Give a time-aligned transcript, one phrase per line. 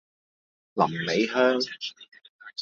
[0.73, 1.59] 臨尾香